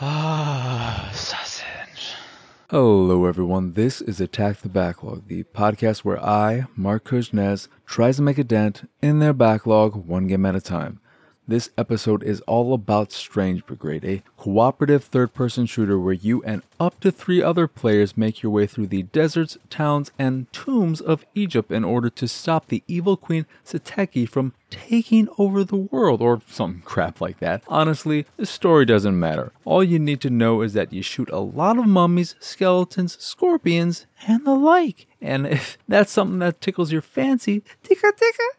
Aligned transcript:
Ah, 0.00 1.10
sausage. 1.12 2.14
Hello, 2.70 3.24
everyone. 3.24 3.72
This 3.72 4.00
is 4.00 4.20
Attack 4.20 4.58
the 4.58 4.68
Backlog, 4.68 5.26
the 5.26 5.42
podcast 5.42 6.04
where 6.04 6.24
I, 6.24 6.66
Mark 6.76 7.02
Kuznez, 7.02 7.66
tries 7.84 8.14
to 8.18 8.22
make 8.22 8.38
a 8.38 8.44
dent 8.44 8.88
in 9.02 9.18
their 9.18 9.32
backlog 9.32 9.96
one 9.96 10.28
game 10.28 10.46
at 10.46 10.54
a 10.54 10.60
time. 10.60 11.00
This 11.48 11.70
episode 11.78 12.22
is 12.24 12.42
all 12.42 12.74
about 12.74 13.10
Strange 13.10 13.64
Brigade, 13.64 14.04
a 14.04 14.22
cooperative 14.36 15.04
third 15.04 15.32
person 15.32 15.64
shooter 15.64 15.98
where 15.98 16.12
you 16.12 16.42
and 16.42 16.60
up 16.78 17.00
to 17.00 17.10
three 17.10 17.42
other 17.42 17.66
players 17.66 18.18
make 18.18 18.42
your 18.42 18.52
way 18.52 18.66
through 18.66 18.88
the 18.88 19.04
deserts, 19.04 19.56
towns, 19.70 20.12
and 20.18 20.52
tombs 20.52 21.00
of 21.00 21.24
Egypt 21.34 21.72
in 21.72 21.84
order 21.84 22.10
to 22.10 22.28
stop 22.28 22.66
the 22.66 22.82
evil 22.86 23.16
queen 23.16 23.46
Seteki 23.64 24.28
from 24.28 24.52
taking 24.68 25.26
over 25.38 25.64
the 25.64 25.76
world, 25.76 26.20
or 26.20 26.42
some 26.46 26.82
crap 26.84 27.18
like 27.18 27.38
that. 27.38 27.62
Honestly, 27.66 28.26
the 28.36 28.44
story 28.44 28.84
doesn't 28.84 29.18
matter. 29.18 29.50
All 29.64 29.82
you 29.82 29.98
need 29.98 30.20
to 30.20 30.28
know 30.28 30.60
is 30.60 30.74
that 30.74 30.92
you 30.92 31.00
shoot 31.00 31.30
a 31.30 31.38
lot 31.38 31.78
of 31.78 31.86
mummies, 31.86 32.34
skeletons, 32.40 33.16
scorpions, 33.18 34.06
and 34.26 34.44
the 34.44 34.54
like. 34.54 35.06
And 35.18 35.46
if 35.58 35.78
that's 35.88 36.12
something 36.12 36.40
that 36.40 36.60
tickles 36.60 36.92
your 36.92 37.00
fancy, 37.00 37.62
ticka 37.82 38.12
ticka, 38.12 38.57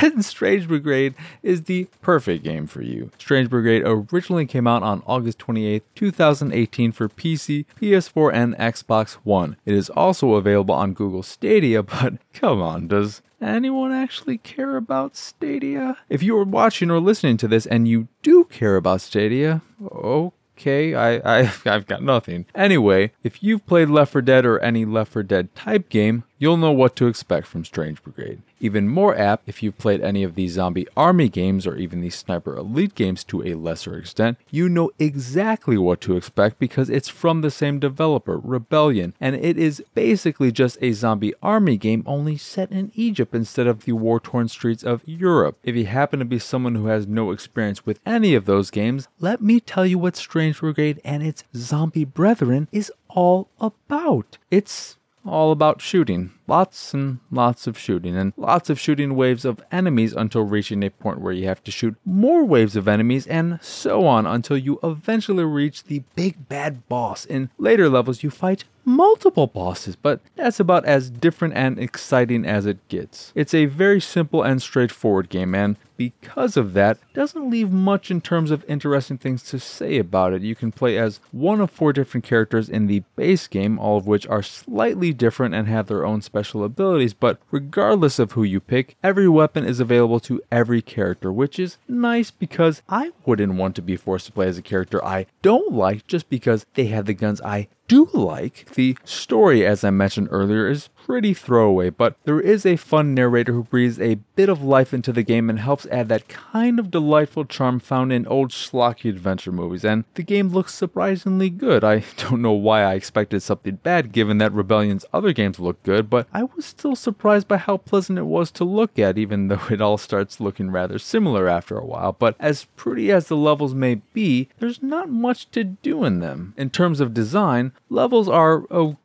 Strange 0.20 0.68
Brigade 0.68 1.14
is 1.42 1.64
the 1.64 1.84
perfect 2.00 2.44
game 2.44 2.66
for 2.66 2.82
you. 2.82 3.10
Strange 3.18 3.50
Brigade 3.50 3.82
originally 3.84 4.46
came 4.46 4.66
out 4.66 4.82
on 4.82 5.02
August 5.06 5.38
28th, 5.38 5.82
2018 5.94 6.92
for 6.92 7.08
PC, 7.08 7.66
PS4, 7.80 8.32
and 8.32 8.54
Xbox 8.56 9.14
One. 9.24 9.56
It 9.64 9.74
is 9.74 9.90
also 9.90 10.34
available 10.34 10.74
on 10.74 10.94
Google 10.94 11.22
Stadia, 11.22 11.82
but 11.82 12.14
come 12.32 12.62
on, 12.62 12.88
does 12.88 13.22
anyone 13.40 13.92
actually 13.92 14.38
care 14.38 14.76
about 14.76 15.16
Stadia? 15.16 15.96
If 16.08 16.22
you 16.22 16.36
are 16.38 16.44
watching 16.44 16.90
or 16.90 17.00
listening 17.00 17.36
to 17.38 17.48
this 17.48 17.66
and 17.66 17.88
you 17.88 18.08
do 18.22 18.44
care 18.44 18.76
about 18.76 19.00
Stadia, 19.00 19.62
okay, 19.92 20.94
I, 20.94 21.40
I, 21.40 21.52
I've 21.66 21.86
got 21.86 22.02
nothing. 22.02 22.46
Anyway, 22.54 23.12
if 23.22 23.42
you've 23.42 23.66
played 23.66 23.88
Left 23.88 24.12
4 24.12 24.22
Dead 24.22 24.46
or 24.46 24.58
any 24.60 24.84
Left 24.84 25.12
4 25.12 25.22
Dead 25.24 25.54
type 25.54 25.88
game, 25.88 26.24
you'll 26.40 26.56
know 26.56 26.72
what 26.72 26.96
to 26.96 27.06
expect 27.06 27.46
from 27.46 27.64
Strange 27.64 28.02
Brigade. 28.02 28.42
Even 28.58 28.88
more 28.88 29.16
apt 29.16 29.48
if 29.48 29.62
you've 29.62 29.78
played 29.78 30.00
any 30.00 30.24
of 30.24 30.34
these 30.34 30.54
zombie 30.54 30.88
army 30.96 31.28
games 31.28 31.66
or 31.66 31.76
even 31.76 32.00
these 32.00 32.16
sniper 32.16 32.56
elite 32.56 32.94
games 32.94 33.22
to 33.24 33.46
a 33.46 33.54
lesser 33.54 33.96
extent, 33.96 34.38
you 34.50 34.68
know 34.68 34.90
exactly 34.98 35.78
what 35.78 36.00
to 36.00 36.16
expect 36.16 36.58
because 36.58 36.90
it's 36.90 37.08
from 37.08 37.42
the 37.42 37.50
same 37.50 37.78
developer, 37.78 38.38
Rebellion, 38.38 39.14
and 39.20 39.36
it 39.36 39.56
is 39.56 39.84
basically 39.94 40.50
just 40.50 40.78
a 40.80 40.92
zombie 40.92 41.34
army 41.42 41.76
game 41.76 42.02
only 42.06 42.36
set 42.36 42.72
in 42.72 42.90
Egypt 42.94 43.34
instead 43.34 43.66
of 43.66 43.84
the 43.84 43.92
war 43.92 44.18
torn 44.18 44.48
streets 44.48 44.82
of 44.82 45.02
Europe. 45.06 45.58
If 45.62 45.76
you 45.76 45.86
happen 45.86 46.18
to 46.18 46.24
be 46.24 46.38
someone 46.38 46.74
who 46.74 46.86
has 46.86 47.06
no 47.06 47.30
experience 47.32 47.84
with 47.84 48.00
any 48.06 48.34
of 48.34 48.46
those 48.46 48.70
games, 48.70 49.08
let 49.18 49.42
me 49.42 49.60
tell 49.60 49.84
you 49.84 49.98
what 49.98 50.16
Strange 50.16 50.60
Brigade 50.60 51.00
and 51.04 51.22
its 51.22 51.44
zombie 51.54 52.06
brethren 52.06 52.66
is 52.72 52.90
all 53.08 53.48
about. 53.60 54.38
It's 54.50 54.96
all 55.24 55.52
about 55.52 55.80
shooting. 55.80 56.32
Lots 56.46 56.94
and 56.94 57.20
lots 57.30 57.66
of 57.66 57.78
shooting, 57.78 58.16
and 58.16 58.32
lots 58.36 58.70
of 58.70 58.80
shooting 58.80 59.14
waves 59.14 59.44
of 59.44 59.62
enemies 59.70 60.12
until 60.12 60.42
reaching 60.42 60.82
a 60.82 60.90
point 60.90 61.20
where 61.20 61.32
you 61.32 61.46
have 61.46 61.62
to 61.64 61.70
shoot 61.70 61.96
more 62.04 62.44
waves 62.44 62.76
of 62.76 62.88
enemies, 62.88 63.26
and 63.26 63.58
so 63.62 64.06
on 64.06 64.26
until 64.26 64.56
you 64.56 64.78
eventually 64.82 65.44
reach 65.44 65.84
the 65.84 66.02
big 66.14 66.48
bad 66.48 66.88
boss. 66.88 67.24
In 67.24 67.50
later 67.58 67.88
levels, 67.88 68.22
you 68.22 68.30
fight 68.30 68.64
multiple 68.90 69.46
bosses, 69.46 69.96
but 69.96 70.20
that's 70.36 70.60
about 70.60 70.84
as 70.84 71.10
different 71.10 71.54
and 71.54 71.78
exciting 71.78 72.44
as 72.44 72.66
it 72.66 72.86
gets. 72.88 73.32
It's 73.34 73.54
a 73.54 73.66
very 73.66 74.00
simple 74.00 74.42
and 74.42 74.60
straightforward 74.60 75.28
game, 75.28 75.54
and 75.54 75.76
because 76.00 76.56
of 76.56 76.72
that, 76.72 76.96
doesn't 77.12 77.50
leave 77.50 77.70
much 77.70 78.10
in 78.10 78.22
terms 78.22 78.50
of 78.50 78.64
interesting 78.66 79.18
things 79.18 79.42
to 79.42 79.58
say 79.58 79.98
about 79.98 80.32
it. 80.32 80.40
You 80.40 80.54
can 80.54 80.72
play 80.72 80.96
as 80.96 81.20
one 81.30 81.60
of 81.60 81.70
four 81.70 81.92
different 81.92 82.24
characters 82.24 82.70
in 82.70 82.86
the 82.86 83.02
base 83.16 83.46
game, 83.46 83.78
all 83.78 83.98
of 83.98 84.06
which 84.06 84.26
are 84.26 84.42
slightly 84.42 85.12
different 85.12 85.54
and 85.54 85.68
have 85.68 85.88
their 85.88 86.06
own 86.06 86.22
special 86.22 86.64
abilities, 86.64 87.12
but 87.12 87.38
regardless 87.50 88.18
of 88.18 88.32
who 88.32 88.42
you 88.42 88.60
pick, 88.60 88.96
every 89.02 89.28
weapon 89.28 89.66
is 89.66 89.78
available 89.78 90.20
to 90.20 90.40
every 90.50 90.80
character, 90.80 91.30
which 91.30 91.58
is 91.58 91.76
nice 91.86 92.30
because 92.30 92.80
I 92.88 93.10
wouldn't 93.26 93.56
want 93.56 93.76
to 93.76 93.82
be 93.82 93.96
forced 93.96 94.24
to 94.24 94.32
play 94.32 94.46
as 94.46 94.56
a 94.56 94.62
character 94.62 95.04
I 95.04 95.26
don't 95.42 95.74
like 95.74 96.06
just 96.06 96.30
because 96.30 96.64
they 96.76 96.86
have 96.86 97.04
the 97.04 97.12
guns 97.12 97.42
I 97.42 97.68
do 97.90 98.08
like. 98.14 98.66
The 98.74 98.96
story, 99.04 99.66
as 99.66 99.82
I 99.82 99.90
mentioned 99.90 100.28
earlier, 100.30 100.68
is 100.68 100.88
pretty 101.10 101.34
throwaway, 101.34 101.90
but 101.90 102.16
there 102.22 102.40
is 102.40 102.64
a 102.64 102.76
fun 102.76 103.12
narrator 103.12 103.52
who 103.52 103.64
breathes 103.64 103.98
a 103.98 104.14
bit 104.36 104.48
of 104.48 104.62
life 104.62 104.94
into 104.94 105.12
the 105.12 105.24
game 105.24 105.50
and 105.50 105.58
helps 105.58 105.84
add 105.86 106.08
that 106.08 106.28
kind 106.28 106.78
of 106.78 106.88
delightful 106.88 107.44
charm 107.44 107.80
found 107.80 108.12
in 108.12 108.24
old 108.28 108.50
schlocky 108.50 109.10
adventure 109.10 109.50
movies, 109.50 109.84
and 109.84 110.04
the 110.14 110.22
game 110.22 110.50
looks 110.50 110.72
surprisingly 110.72 111.50
good. 111.50 111.82
I 111.82 112.04
don't 112.16 112.40
know 112.40 112.52
why 112.52 112.84
I 112.84 112.94
expected 112.94 113.42
something 113.42 113.74
bad 113.82 114.12
given 114.12 114.38
that 114.38 114.52
Rebellion's 114.52 115.04
other 115.12 115.32
games 115.32 115.58
look 115.58 115.82
good, 115.82 116.08
but 116.08 116.28
I 116.32 116.44
was 116.44 116.64
still 116.64 116.94
surprised 116.94 117.48
by 117.48 117.56
how 117.56 117.78
pleasant 117.78 118.16
it 118.16 118.26
was 118.26 118.52
to 118.52 118.62
look 118.62 118.96
at, 118.96 119.18
even 119.18 119.48
though 119.48 119.66
it 119.68 119.80
all 119.80 119.98
starts 119.98 120.38
looking 120.38 120.70
rather 120.70 121.00
similar 121.00 121.48
after 121.48 121.76
a 121.76 121.84
while. 121.84 122.12
But 122.12 122.36
as 122.38 122.66
pretty 122.76 123.10
as 123.10 123.26
the 123.26 123.36
levels 123.36 123.74
may 123.74 123.96
be, 123.96 124.48
there's 124.60 124.80
not 124.80 125.10
much 125.10 125.50
to 125.50 125.64
do 125.64 126.04
in 126.04 126.20
them. 126.20 126.54
In 126.56 126.70
terms 126.70 127.00
of 127.00 127.12
design, 127.12 127.72
levels 127.88 128.28
are 128.28 128.62
okay 128.70 128.96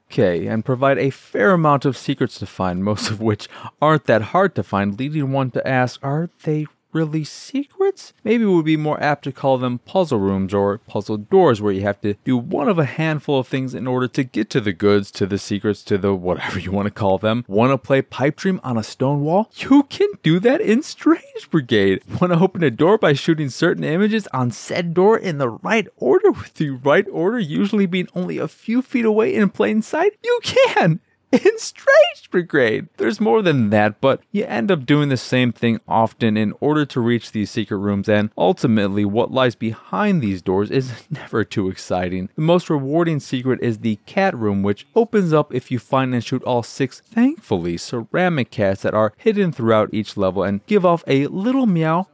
and 0.48 0.64
provide 0.64 0.98
a 0.98 1.10
fair 1.10 1.52
amount 1.52 1.86
of 1.86 1.98
secrets 1.98 2.40
to 2.40 2.46
find, 2.46 2.84
most 2.84 3.10
of 3.10 3.20
which 3.20 3.48
aren't 3.82 4.06
that 4.06 4.22
hard 4.22 4.56
to 4.56 4.64
find, 4.64 4.98
leading 4.98 5.32
one 5.32 5.52
to 5.52 5.68
ask, 5.68 6.00
are 6.04 6.30
they 6.44 6.68
really 6.96 7.26
secrets? 7.26 8.14
Maybe 8.24 8.46
would 8.46 8.66
be 8.66 8.78
more 8.78 9.02
apt 9.04 9.26
to 9.26 9.34
call 9.34 9.58
them 9.58 9.80
puzzle 9.80 10.20
rooms 10.20 10.54
or 10.54 10.78
puzzle 10.78 11.18
doors 11.18 11.62
where 11.62 11.74
you 11.74 11.82
have 11.82 12.00
to 12.02 12.16
do 12.24 12.38
one 12.38 12.70
of 12.70 12.80
a 12.80 12.86
handful 12.86 13.40
of 13.40 13.48
things 13.48 13.76
in 13.76 13.86
order 13.86 14.08
to 14.08 14.24
get 14.24 14.50
to 14.52 14.62
the 14.62 14.72
goods, 14.72 15.12
to 15.12 15.26
the 15.26 15.38
secrets, 15.38 15.84
to 15.84 15.98
the 15.98 16.16
whatever 16.16 16.58
you 16.58 16.72
want 16.72 16.86
to 16.86 16.92
call 16.92 17.18
them. 17.18 17.44
Want 17.48 17.72
to 17.72 17.78
play 17.78 18.02
Pipe 18.02 18.38
Dream 18.38 18.62
on 18.64 18.78
a 18.78 18.84
stone 18.84 19.24
wall? 19.24 19.52
You 19.58 19.84
can 19.84 20.10
do 20.24 20.40
that 20.40 20.62
in 20.62 20.82
Strange 20.82 21.50
Brigade. 21.52 22.02
Want 22.22 22.32
to 22.32 22.40
open 22.40 22.64
a 22.64 22.72
door 22.72 22.98
by 22.98 23.12
shooting 23.14 23.50
certain 23.50 23.84
images 23.84 24.28
on 24.34 24.52
said 24.52 24.94
door 24.94 25.18
in 25.18 25.38
the 25.38 25.50
right 25.50 25.88
order, 25.98 26.32
with 26.32 26.54
the 26.54 26.70
right 26.70 27.06
order 27.12 27.40
usually 27.40 27.86
being 27.86 28.08
only 28.16 28.38
a 28.38 28.48
few 28.48 28.82
feet 28.82 29.06
away 29.06 29.36
in 29.36 29.50
plain 29.50 29.82
sight? 29.82 30.14
You 30.24 30.40
can! 30.42 31.02
in 31.32 31.58
Strange 31.58 32.30
Brigade. 32.32 32.88
There's 32.98 33.20
more 33.20 33.42
than 33.42 33.70
that, 33.70 34.02
but 34.02 34.22
you 34.32 34.46
end 34.46 34.72
up 34.72 34.86
doing 34.86 35.10
the 35.10 35.18
same 35.18 35.52
thing 35.52 35.80
often 35.88 36.38
in 36.38 36.54
order 36.60 36.86
to 36.86 37.00
reach 37.00 37.32
these 37.32 37.52
secret 37.52 37.78
rooms, 37.78 38.08
and 38.10 38.30
ultimately, 38.38 39.06
what 39.06 39.32
lies 39.32 39.56
behind 39.56 40.22
these 40.22 40.42
doors 40.42 40.72
is 40.72 40.92
never 41.10 41.44
too 41.44 41.70
exciting. 41.70 42.30
The 42.36 42.42
most 42.42 42.70
rewarding 42.70 43.20
secret 43.20 43.60
is 43.62 43.80
the 43.80 43.98
cat 44.06 44.36
room, 44.38 44.64
which 44.64 44.88
opens 44.96 45.34
up 45.34 45.54
if 45.54 45.72
you 45.72 45.80
find 45.80 46.14
and 46.14 46.24
shoot 46.24 46.44
all 46.44 46.64
six, 46.64 47.02
thankfully, 47.02 47.78
ceramic 47.78 48.52
cats 48.52 48.82
that 48.84 48.94
are 48.94 49.14
hidden 49.18 49.52
throughout 49.52 49.90
each 49.94 50.18
level 50.18 50.44
and 50.44 50.66
give 50.66 50.86
off 50.86 51.04
a 51.08 51.28
little 51.28 51.66
meow 51.66 52.08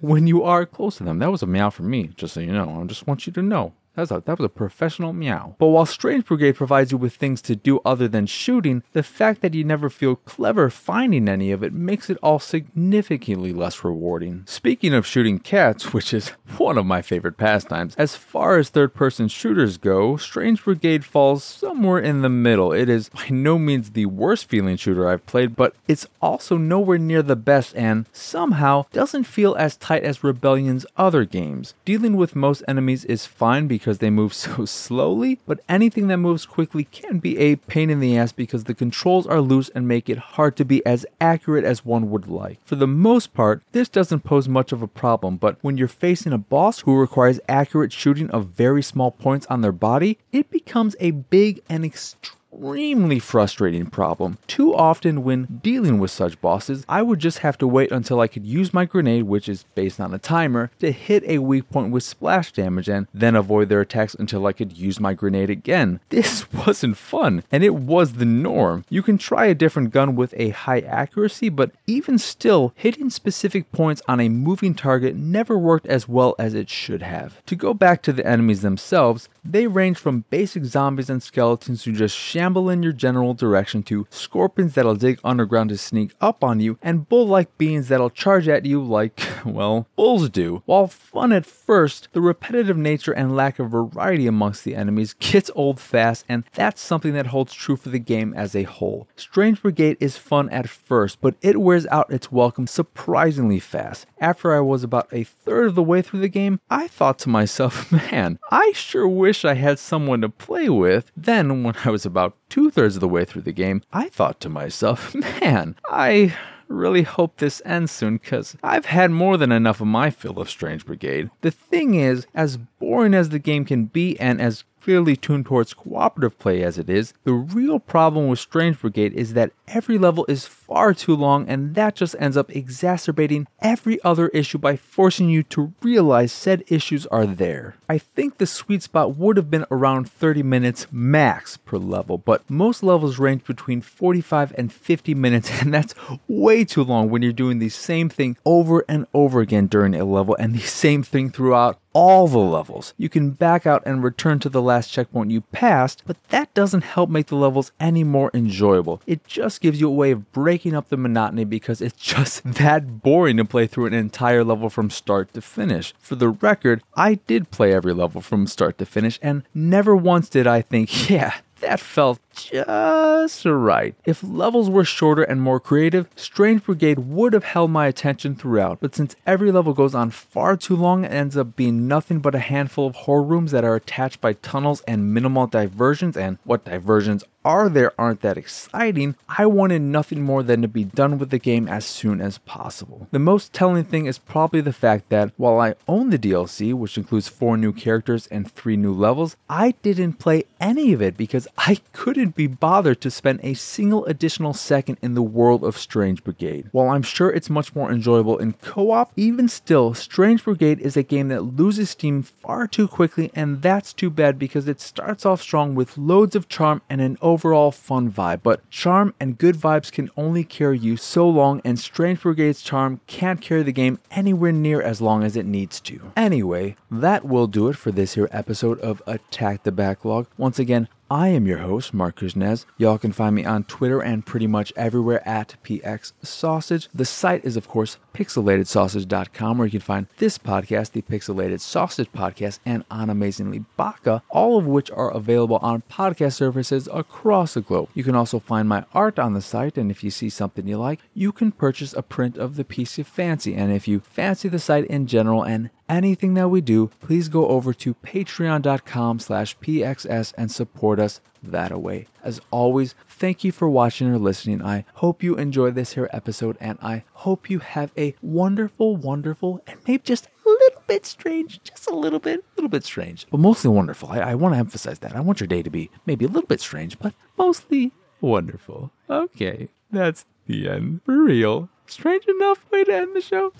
when 0.00 0.26
you 0.26 0.42
are 0.42 0.66
close 0.66 0.96
to 0.96 1.04
them. 1.04 1.18
That 1.18 1.30
was 1.30 1.42
a 1.42 1.46
meow 1.46 1.70
for 1.70 1.82
me, 1.82 2.10
just 2.16 2.34
so 2.34 2.40
you 2.40 2.52
know. 2.52 2.80
I 2.80 2.84
just 2.84 3.06
want 3.06 3.26
you 3.26 3.32
to 3.32 3.42
know. 3.42 3.72
That 3.96 4.02
was, 4.02 4.10
a, 4.10 4.22
that 4.26 4.38
was 4.38 4.44
a 4.44 4.50
professional 4.50 5.14
meow. 5.14 5.56
But 5.58 5.68
while 5.68 5.86
Strange 5.86 6.26
Brigade 6.26 6.52
provides 6.52 6.92
you 6.92 6.98
with 6.98 7.14
things 7.14 7.40
to 7.42 7.56
do 7.56 7.80
other 7.82 8.08
than 8.08 8.26
shooting, 8.26 8.82
the 8.92 9.02
fact 9.02 9.40
that 9.40 9.54
you 9.54 9.64
never 9.64 9.88
feel 9.88 10.16
clever 10.16 10.68
finding 10.68 11.30
any 11.30 11.50
of 11.50 11.62
it 11.62 11.72
makes 11.72 12.10
it 12.10 12.18
all 12.22 12.38
significantly 12.38 13.54
less 13.54 13.82
rewarding. 13.82 14.42
Speaking 14.44 14.92
of 14.92 15.06
shooting 15.06 15.38
cats, 15.38 15.92
which 15.94 16.12
is 16.12 16.28
one 16.58 16.76
of 16.76 16.84
my 16.84 17.00
favorite 17.00 17.38
pastimes, 17.38 17.94
as 17.96 18.16
far 18.16 18.58
as 18.58 18.68
third 18.68 18.92
person 18.92 19.28
shooters 19.28 19.78
go, 19.78 20.18
Strange 20.18 20.62
Brigade 20.62 21.04
falls 21.04 21.42
somewhere 21.42 21.98
in 21.98 22.20
the 22.20 22.28
middle. 22.28 22.72
It 22.72 22.90
is 22.90 23.08
by 23.08 23.28
no 23.30 23.58
means 23.58 23.92
the 23.92 24.04
worst 24.04 24.44
feeling 24.46 24.76
shooter 24.76 25.08
I've 25.08 25.24
played, 25.24 25.56
but 25.56 25.74
it's 25.88 26.06
also 26.20 26.58
nowhere 26.58 26.98
near 26.98 27.22
the 27.22 27.34
best 27.34 27.74
and 27.74 28.04
somehow 28.12 28.84
doesn't 28.92 29.24
feel 29.24 29.54
as 29.54 29.78
tight 29.78 30.02
as 30.02 30.22
Rebellion's 30.22 30.84
other 30.98 31.24
games. 31.24 31.72
Dealing 31.86 32.14
with 32.18 32.36
most 32.36 32.62
enemies 32.68 33.06
is 33.06 33.24
fine 33.24 33.66
because 33.66 33.85
because 33.86 33.98
they 33.98 34.10
move 34.10 34.34
so 34.46 34.64
slowly, 34.64 35.38
but 35.46 35.60
anything 35.68 36.08
that 36.08 36.16
moves 36.16 36.44
quickly 36.44 36.82
can 36.82 37.20
be 37.20 37.38
a 37.38 37.54
pain 37.54 37.88
in 37.88 38.00
the 38.00 38.18
ass 38.18 38.32
because 38.32 38.64
the 38.64 38.74
controls 38.74 39.28
are 39.28 39.40
loose 39.40 39.68
and 39.76 39.86
make 39.86 40.08
it 40.08 40.18
hard 40.18 40.56
to 40.56 40.64
be 40.64 40.84
as 40.84 41.06
accurate 41.20 41.64
as 41.64 41.84
one 41.84 42.10
would 42.10 42.26
like. 42.26 42.58
For 42.64 42.74
the 42.74 42.88
most 42.88 43.32
part, 43.32 43.62
this 43.70 43.88
doesn't 43.88 44.24
pose 44.24 44.48
much 44.48 44.72
of 44.72 44.82
a 44.82 44.88
problem, 44.88 45.36
but 45.36 45.56
when 45.60 45.78
you're 45.78 45.86
facing 45.86 46.32
a 46.32 46.38
boss 46.38 46.80
who 46.80 46.98
requires 46.98 47.38
accurate 47.48 47.92
shooting 47.92 48.28
of 48.30 48.48
very 48.48 48.82
small 48.82 49.12
points 49.12 49.46
on 49.46 49.60
their 49.60 49.70
body, 49.70 50.18
it 50.32 50.50
becomes 50.50 50.96
a 50.98 51.12
big 51.12 51.62
and 51.68 51.84
extreme 51.84 52.32
extremely 52.56 53.18
frustrating 53.18 53.86
problem. 53.86 54.38
Too 54.46 54.74
often, 54.74 55.22
when 55.24 55.60
dealing 55.62 55.98
with 55.98 56.10
such 56.10 56.40
bosses, 56.40 56.84
I 56.88 57.02
would 57.02 57.18
just 57.18 57.38
have 57.38 57.58
to 57.58 57.66
wait 57.66 57.92
until 57.92 58.20
I 58.20 58.28
could 58.28 58.46
use 58.46 58.72
my 58.72 58.84
grenade, 58.84 59.24
which 59.24 59.48
is 59.48 59.64
based 59.74 60.00
on 60.00 60.14
a 60.14 60.18
timer, 60.18 60.70
to 60.80 60.90
hit 60.92 61.22
a 61.26 61.38
weak 61.38 61.68
point 61.70 61.92
with 61.92 62.02
splash 62.02 62.52
damage 62.52 62.88
and 62.88 63.06
then 63.12 63.36
avoid 63.36 63.68
their 63.68 63.80
attacks 63.80 64.14
until 64.14 64.46
I 64.46 64.52
could 64.52 64.76
use 64.76 64.98
my 65.00 65.14
grenade 65.14 65.50
again. 65.50 66.00
This 66.16 66.50
wasn't 66.50 66.96
fun, 66.96 67.44
and 67.52 67.62
it 67.62 67.74
was 67.74 68.14
the 68.14 68.24
norm. 68.24 68.86
You 68.88 69.02
can 69.02 69.18
try 69.18 69.46
a 69.46 69.54
different 69.54 69.90
gun 69.90 70.16
with 70.16 70.32
a 70.38 70.48
high 70.48 70.80
accuracy, 70.80 71.50
but 71.50 71.72
even 71.86 72.16
still, 72.16 72.72
hitting 72.74 73.10
specific 73.10 73.70
points 73.70 74.00
on 74.08 74.18
a 74.18 74.30
moving 74.30 74.74
target 74.74 75.14
never 75.14 75.58
worked 75.58 75.86
as 75.86 76.08
well 76.08 76.34
as 76.38 76.54
it 76.54 76.70
should 76.70 77.02
have. 77.02 77.44
To 77.46 77.54
go 77.54 77.74
back 77.74 78.02
to 78.02 78.14
the 78.14 78.26
enemies 78.26 78.62
themselves, 78.62 79.28
they 79.44 79.66
range 79.66 79.98
from 79.98 80.24
basic 80.30 80.64
zombies 80.64 81.10
and 81.10 81.22
skeletons 81.22 81.84
who 81.84 81.92
just 81.92 82.16
shamble 82.46 82.70
in 82.70 82.80
your 82.80 82.92
general 82.92 83.34
direction 83.34 83.82
to 83.82 84.06
scorpions 84.08 84.74
that'll 84.74 84.94
dig 84.94 85.18
underground 85.24 85.68
to 85.68 85.76
sneak 85.76 86.12
up 86.20 86.44
on 86.44 86.60
you, 86.60 86.78
and 86.80 87.08
bull 87.08 87.26
like 87.26 87.58
beings 87.58 87.88
that'll 87.88 88.08
charge 88.08 88.46
at 88.46 88.64
you 88.64 88.80
like, 88.80 89.20
well, 89.44 89.88
bulls 89.96 90.30
do. 90.30 90.62
While 90.64 90.86
fun 90.86 91.32
at 91.32 91.44
first, 91.44 92.06
the 92.12 92.20
repetitive 92.20 92.76
nature 92.76 93.10
and 93.10 93.34
lack 93.34 93.58
of 93.58 93.72
variety 93.72 94.28
amongst 94.28 94.62
the 94.62 94.76
enemies 94.76 95.16
gets 95.18 95.50
old 95.56 95.80
fast, 95.80 96.24
and 96.28 96.44
that's 96.54 96.80
something 96.80 97.14
that 97.14 97.26
holds 97.26 97.52
true 97.52 97.74
for 97.74 97.88
the 97.88 97.98
game 97.98 98.32
as 98.34 98.54
a 98.54 98.62
whole. 98.62 99.08
Strange 99.16 99.60
Brigade 99.60 99.96
is 99.98 100.16
fun 100.16 100.48
at 100.50 100.68
first, 100.68 101.20
but 101.20 101.34
it 101.42 101.60
wears 101.60 101.86
out 101.88 102.12
its 102.12 102.30
welcome 102.30 102.68
surprisingly 102.68 103.58
fast. 103.58 104.06
After 104.20 104.54
I 104.54 104.60
was 104.60 104.84
about 104.84 105.08
a 105.12 105.24
third 105.24 105.66
of 105.66 105.74
the 105.74 105.82
way 105.82 106.00
through 106.00 106.20
the 106.20 106.28
game, 106.28 106.60
I 106.70 106.86
thought 106.86 107.18
to 107.20 107.28
myself, 107.28 107.90
man, 108.12 108.38
I 108.52 108.70
sure 108.72 109.08
wish 109.08 109.44
I 109.44 109.54
had 109.54 109.80
someone 109.80 110.20
to 110.20 110.28
play 110.28 110.68
with. 110.68 111.10
Then, 111.16 111.64
when 111.64 111.74
I 111.84 111.90
was 111.90 112.06
about 112.06 112.35
two 112.48 112.70
thirds 112.70 112.96
of 112.96 113.00
the 113.00 113.08
way 113.08 113.24
through 113.24 113.42
the 113.42 113.52
game, 113.52 113.82
I 113.92 114.08
thought 114.08 114.40
to 114.40 114.48
myself, 114.48 115.14
man, 115.40 115.76
I 115.88 116.34
really 116.68 117.02
hope 117.02 117.36
this 117.36 117.62
ends 117.64 117.92
soon 117.92 118.16
because 118.18 118.56
I've 118.62 118.86
had 118.86 119.10
more 119.10 119.36
than 119.36 119.52
enough 119.52 119.80
of 119.80 119.86
my 119.86 120.10
fill 120.10 120.38
of 120.38 120.50
Strange 120.50 120.84
Brigade. 120.84 121.30
The 121.40 121.50
thing 121.50 121.94
is, 121.94 122.26
as 122.34 122.56
boring 122.56 123.14
as 123.14 123.28
the 123.28 123.38
game 123.38 123.64
can 123.64 123.84
be 123.86 124.18
and 124.18 124.40
as 124.40 124.64
clearly 124.86 125.16
tuned 125.16 125.44
towards 125.44 125.74
cooperative 125.74 126.38
play 126.38 126.62
as 126.62 126.78
it 126.78 126.88
is, 126.88 127.12
the 127.24 127.32
real 127.32 127.80
problem 127.80 128.28
with 128.28 128.38
Strange 128.38 128.80
Brigade 128.80 129.12
is 129.14 129.34
that 129.34 129.50
every 129.66 129.98
level 129.98 130.24
is 130.28 130.46
far 130.46 130.94
too 130.94 131.16
long 131.16 131.48
and 131.48 131.74
that 131.74 131.96
just 131.96 132.14
ends 132.20 132.36
up 132.36 132.54
exacerbating 132.54 133.48
every 133.60 134.00
other 134.04 134.28
issue 134.28 134.58
by 134.58 134.76
forcing 134.76 135.28
you 135.28 135.42
to 135.42 135.72
realize 135.82 136.30
said 136.30 136.62
issues 136.68 137.04
are 137.06 137.26
there. 137.26 137.74
I 137.88 137.98
think 137.98 138.38
the 138.38 138.46
sweet 138.46 138.80
spot 138.80 139.16
would 139.16 139.36
have 139.36 139.50
been 139.50 139.66
around 139.72 140.08
30 140.08 140.44
minutes 140.44 140.86
max 140.92 141.56
per 141.56 141.78
level, 141.78 142.16
but 142.16 142.48
most 142.48 142.84
levels 142.84 143.18
range 143.18 143.42
between 143.42 143.80
45 143.80 144.54
and 144.56 144.72
50 144.72 145.14
minutes 145.14 145.50
and 145.60 145.74
that's 145.74 145.96
way 146.28 146.64
too 146.64 146.84
long 146.84 147.10
when 147.10 147.22
you're 147.22 147.32
doing 147.32 147.58
the 147.58 147.70
same 147.70 148.08
thing 148.08 148.36
over 148.44 148.84
and 148.88 149.08
over 149.12 149.40
again 149.40 149.66
during 149.66 149.96
a 149.96 150.04
level 150.04 150.36
and 150.36 150.54
the 150.54 150.60
same 150.60 151.02
thing 151.02 151.28
throughout 151.28 151.80
all 151.96 152.28
the 152.28 152.36
levels. 152.36 152.92
You 152.98 153.08
can 153.08 153.30
back 153.30 153.64
out 153.66 153.82
and 153.86 154.04
return 154.04 154.38
to 154.40 154.50
the 154.50 154.60
last 154.60 154.92
checkpoint 154.92 155.30
you 155.30 155.40
passed, 155.40 156.02
but 156.06 156.22
that 156.28 156.52
doesn't 156.52 156.84
help 156.84 157.08
make 157.08 157.28
the 157.28 157.36
levels 157.36 157.72
any 157.80 158.04
more 158.04 158.30
enjoyable. 158.34 159.00
It 159.06 159.26
just 159.26 159.62
gives 159.62 159.80
you 159.80 159.88
a 159.88 159.92
way 159.92 160.10
of 160.10 160.30
breaking 160.30 160.74
up 160.74 160.90
the 160.90 160.98
monotony 160.98 161.46
because 161.46 161.80
it's 161.80 161.96
just 162.14 162.44
that 162.44 163.02
boring 163.02 163.38
to 163.38 163.46
play 163.46 163.66
through 163.66 163.86
an 163.86 163.94
entire 163.94 164.44
level 164.44 164.68
from 164.68 164.90
start 164.90 165.32
to 165.32 165.40
finish. 165.40 165.94
For 165.98 166.16
the 166.16 166.28
record, 166.28 166.82
I 166.94 167.14
did 167.14 167.50
play 167.50 167.72
every 167.72 167.94
level 167.94 168.20
from 168.20 168.46
start 168.46 168.76
to 168.76 168.84
finish, 168.84 169.18
and 169.22 169.44
never 169.54 169.96
once 169.96 170.28
did 170.28 170.46
I 170.46 170.60
think, 170.60 171.08
yeah, 171.08 171.32
that 171.60 171.80
felt 171.80 172.20
just 172.36 173.44
right. 173.44 173.94
If 174.04 174.22
levels 174.22 174.70
were 174.70 174.84
shorter 174.84 175.22
and 175.22 175.40
more 175.40 175.60
creative, 175.60 176.08
Strange 176.16 176.64
Brigade 176.64 177.00
would 177.00 177.32
have 177.32 177.44
held 177.44 177.70
my 177.70 177.86
attention 177.86 178.34
throughout, 178.34 178.78
but 178.80 178.94
since 178.94 179.16
every 179.26 179.50
level 179.50 179.72
goes 179.72 179.94
on 179.94 180.10
far 180.10 180.56
too 180.56 180.76
long 180.76 181.04
and 181.04 181.14
ends 181.14 181.36
up 181.36 181.56
being 181.56 181.88
nothing 181.88 182.20
but 182.20 182.34
a 182.34 182.40
handful 182.40 182.86
of 182.86 182.94
horror 182.94 183.22
rooms 183.22 183.50
that 183.52 183.64
are 183.64 183.76
attached 183.76 184.20
by 184.20 184.34
tunnels 184.34 184.82
and 184.86 185.12
minimal 185.12 185.46
diversions, 185.46 186.16
and 186.16 186.38
what 186.44 186.64
diversions 186.64 187.24
are 187.46 187.68
there 187.68 187.92
aren't 187.96 188.22
that 188.22 188.36
exciting, 188.36 189.14
I 189.28 189.46
wanted 189.46 189.80
nothing 189.80 190.22
more 190.22 190.42
than 190.42 190.62
to 190.62 190.68
be 190.68 190.82
done 190.82 191.16
with 191.16 191.30
the 191.30 191.38
game 191.38 191.68
as 191.68 191.84
soon 191.86 192.20
as 192.20 192.38
possible. 192.38 193.06
The 193.12 193.20
most 193.20 193.52
telling 193.52 193.84
thing 193.84 194.06
is 194.06 194.18
probably 194.18 194.60
the 194.60 194.72
fact 194.72 195.10
that 195.10 195.30
while 195.36 195.60
I 195.60 195.76
own 195.86 196.10
the 196.10 196.18
DLC, 196.18 196.74
which 196.74 196.98
includes 196.98 197.28
four 197.28 197.56
new 197.56 197.72
characters 197.72 198.26
and 198.26 198.50
three 198.50 198.76
new 198.76 198.92
levels, 198.92 199.36
I 199.48 199.74
didn't 199.82 200.14
play 200.14 200.44
any 200.60 200.92
of 200.92 201.00
it 201.00 201.16
because 201.16 201.46
I 201.56 201.78
couldn't 201.92 202.25
be 202.34 202.46
bothered 202.46 203.00
to 203.02 203.10
spend 203.10 203.40
a 203.42 203.54
single 203.54 204.04
additional 204.06 204.54
second 204.54 204.98
in 205.02 205.14
the 205.14 205.22
world 205.22 205.64
of 205.64 205.78
Strange 205.78 206.24
Brigade. 206.24 206.68
While 206.72 206.90
I'm 206.90 207.02
sure 207.02 207.30
it's 207.30 207.50
much 207.50 207.74
more 207.74 207.90
enjoyable 207.90 208.38
in 208.38 208.54
co 208.54 208.90
op, 208.90 209.12
even 209.16 209.48
still, 209.48 209.94
Strange 209.94 210.44
Brigade 210.44 210.80
is 210.80 210.96
a 210.96 211.02
game 211.02 211.28
that 211.28 211.42
loses 211.42 211.90
steam 211.90 212.22
far 212.22 212.66
too 212.66 212.88
quickly, 212.88 213.30
and 213.34 213.62
that's 213.62 213.92
too 213.92 214.10
bad 214.10 214.38
because 214.38 214.68
it 214.68 214.80
starts 214.80 215.24
off 215.24 215.40
strong 215.40 215.74
with 215.74 215.98
loads 215.98 216.34
of 216.34 216.48
charm 216.48 216.82
and 216.88 217.00
an 217.00 217.18
overall 217.20 217.70
fun 217.70 218.10
vibe. 218.10 218.40
But 218.42 218.68
charm 218.70 219.14
and 219.20 219.38
good 219.38 219.56
vibes 219.56 219.92
can 219.92 220.10
only 220.16 220.44
carry 220.44 220.78
you 220.78 220.96
so 220.96 221.28
long, 221.28 221.60
and 221.64 221.78
Strange 221.78 222.22
Brigade's 222.22 222.62
charm 222.62 223.00
can't 223.06 223.40
carry 223.40 223.62
the 223.62 223.72
game 223.72 223.98
anywhere 224.10 224.52
near 224.52 224.80
as 224.80 225.00
long 225.00 225.22
as 225.22 225.36
it 225.36 225.46
needs 225.46 225.80
to. 225.80 226.12
Anyway, 226.16 226.76
that 226.90 227.24
will 227.24 227.46
do 227.46 227.68
it 227.68 227.76
for 227.76 227.90
this 227.90 228.14
here 228.14 228.28
episode 228.32 228.80
of 228.80 229.02
Attack 229.06 229.62
the 229.62 229.72
Backlog. 229.72 230.26
Once 230.36 230.58
again, 230.58 230.88
I 231.08 231.28
am 231.28 231.46
your 231.46 231.58
host, 231.58 231.94
Mark 231.94 232.18
Kuznez. 232.18 232.64
Y'all 232.78 232.98
can 232.98 233.12
find 233.12 233.36
me 233.36 233.44
on 233.44 233.62
Twitter 233.62 234.00
and 234.00 234.26
pretty 234.26 234.48
much 234.48 234.72
everywhere 234.74 235.26
at 235.26 235.54
PX 235.62 236.12
Sausage. 236.20 236.88
The 236.92 237.04
site 237.04 237.44
is, 237.44 237.56
of 237.56 237.68
course, 237.68 237.98
pixelatedsausage.com, 238.12 239.58
where 239.58 239.66
you 239.68 239.70
can 239.70 239.80
find 239.80 240.08
this 240.16 240.36
podcast, 240.36 240.92
the 240.92 241.02
Pixelated 241.02 241.60
Sausage 241.60 242.10
Podcast, 242.10 242.58
and 242.66 242.84
On 242.90 243.08
Amazingly 243.08 243.64
Baka, 243.76 244.24
all 244.30 244.58
of 244.58 244.66
which 244.66 244.90
are 244.90 245.12
available 245.12 245.58
on 245.58 245.84
podcast 245.88 246.32
services 246.32 246.88
across 246.92 247.54
the 247.54 247.60
globe. 247.60 247.88
You 247.94 248.02
can 248.02 248.16
also 248.16 248.40
find 248.40 248.68
my 248.68 248.84
art 248.92 249.20
on 249.20 249.34
the 249.34 249.42
site, 249.42 249.78
and 249.78 249.92
if 249.92 250.02
you 250.02 250.10
see 250.10 250.28
something 250.28 250.66
you 250.66 250.76
like, 250.76 250.98
you 251.14 251.30
can 251.30 251.52
purchase 251.52 251.92
a 251.92 252.02
print 252.02 252.36
of 252.36 252.56
the 252.56 252.64
piece 252.64 252.98
you 252.98 253.04
fancy. 253.04 253.54
And 253.54 253.72
if 253.72 253.86
you 253.86 254.00
fancy 254.00 254.48
the 254.48 254.58
site 254.58 254.86
in 254.86 255.06
general 255.06 255.44
and 255.44 255.70
anything 255.88 256.34
that 256.34 256.48
we 256.48 256.60
do, 256.60 256.90
please 257.00 257.28
go 257.28 257.48
over 257.48 257.72
to 257.74 257.94
patreon.com 257.94 259.18
slash 259.18 259.58
pxs 259.58 260.32
and 260.36 260.50
support 260.50 260.98
us 260.98 261.20
that 261.42 261.70
away. 261.72 262.06
As 262.22 262.40
always, 262.50 262.94
thank 263.08 263.44
you 263.44 263.52
for 263.52 263.68
watching 263.68 264.08
or 264.08 264.18
listening. 264.18 264.62
I 264.62 264.84
hope 264.94 265.22
you 265.22 265.36
enjoy 265.36 265.70
this 265.70 265.92
here 265.92 266.10
episode 266.12 266.56
and 266.60 266.78
I 266.82 267.04
hope 267.12 267.48
you 267.48 267.60
have 267.60 267.92
a 267.96 268.14
wonderful, 268.22 268.96
wonderful, 268.96 269.62
and 269.66 269.78
maybe 269.86 270.02
just 270.04 270.26
a 270.26 270.48
little 270.48 270.82
bit 270.86 271.06
strange, 271.06 271.62
just 271.62 271.88
a 271.88 271.94
little 271.94 272.18
bit, 272.18 272.40
a 272.40 272.56
little 272.56 272.68
bit 272.70 272.84
strange, 272.84 273.26
but 273.30 273.38
mostly 273.38 273.70
wonderful. 273.70 274.10
I, 274.10 274.18
I 274.20 274.34
want 274.34 274.54
to 274.54 274.58
emphasize 274.58 274.98
that. 275.00 275.14
I 275.14 275.20
want 275.20 275.40
your 275.40 275.48
day 275.48 275.62
to 275.62 275.70
be 275.70 275.90
maybe 276.04 276.24
a 276.24 276.28
little 276.28 276.46
bit 276.46 276.60
strange, 276.60 276.98
but 276.98 277.14
mostly 277.36 277.92
wonderful. 278.20 278.90
Okay, 279.08 279.68
that's 279.90 280.26
the 280.46 280.68
end. 280.68 281.02
For 281.04 281.22
real. 281.22 281.68
Strange 281.86 282.26
enough 282.26 282.68
way 282.72 282.84
to 282.84 282.94
end 282.94 283.14
the 283.14 283.20
show. 283.20 283.52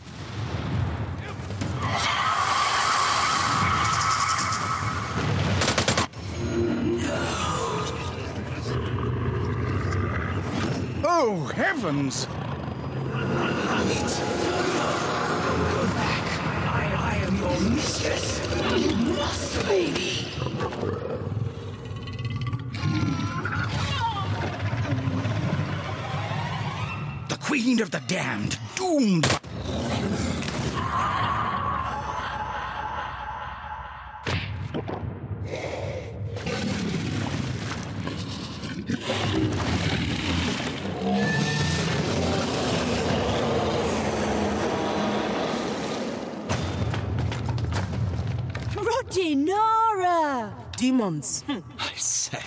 Oh, 11.19 11.47
heavens! 11.47 12.27
Go 12.27 12.33
back! 15.95 16.27
I, 16.69 16.93
I 16.95 17.17
am 17.25 17.37
your 17.37 17.59
mistress. 17.71 18.39
You 18.77 18.95
must 19.15 19.67
me. 19.67 20.29
The 27.31 27.39
Queen 27.39 27.81
of 27.81 27.91
the 27.91 28.03
Damned, 28.07 28.59
doomed! 28.75 29.27
Rodinara! 49.27 50.53
Demons. 50.77 51.43
Hmm. 51.43 51.59
I 51.81 51.93
say, 51.97 52.43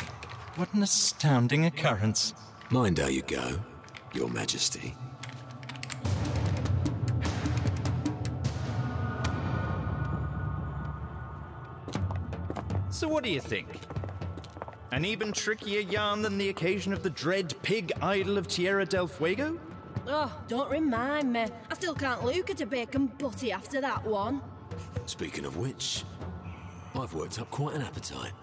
what 0.55 0.74
an 0.74 0.83
astounding 0.83 1.65
occurrence. 1.65 2.33
Mind 2.69 3.00
how 3.00 3.07
you 3.07 3.21
go, 3.24 3.59
Your 4.13 4.29
Majesty. 4.29 4.95
So, 12.89 13.09
what 13.09 13.25
do 13.25 13.29
you 13.29 13.41
think? 13.41 13.67
An 14.91 15.03
even 15.03 15.33
trickier 15.33 15.81
yarn 15.81 16.21
than 16.21 16.38
the 16.38 16.48
occasion 16.48 16.93
of 16.93 17.03
the 17.03 17.09
dread 17.09 17.53
pig 17.62 17.91
idol 18.01 18.38
of 18.38 18.48
Tierra 18.48 18.86
del 18.86 19.07
Fuego? 19.07 19.59
Oh, 20.07 20.33
don't 20.48 20.71
remind 20.71 21.33
me. 21.33 21.45
I 21.69 21.74
still 21.74 21.93
can't 21.93 22.24
look 22.24 22.50
at 22.50 22.62
a 22.62 22.65
bacon 22.65 23.07
butty 23.17 23.51
after 23.51 23.81
that 23.81 24.05
one. 24.05 24.41
Speaking 25.05 25.45
of 25.45 25.57
which, 25.57 26.03
I've 26.96 27.13
worked 27.13 27.39
up 27.39 27.50
quite 27.51 27.75
an 27.75 27.81
appetite. 27.81 28.34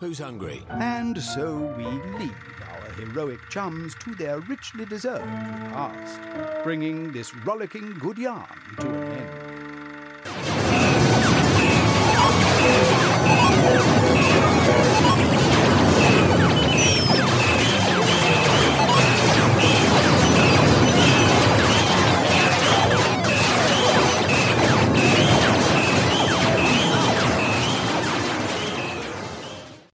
Who's 0.00 0.18
hungry? 0.18 0.62
And 0.68 1.20
so 1.20 1.56
we 1.76 1.84
leave 1.84 2.34
our 2.70 2.92
heroic 2.92 3.40
chums 3.50 3.94
to 3.96 4.14
their 4.14 4.38
richly 4.40 4.84
deserved 4.84 5.24
repast, 5.24 6.20
bringing 6.62 7.12
this 7.12 7.34
rollicking 7.34 7.94
good 7.98 8.18
yarn 8.18 8.46
to 8.80 8.88
an 8.88 9.12
end. 9.12 9.37